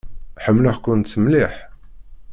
[0.43, 1.53] Ḥemmleɣ-kent mliḥ.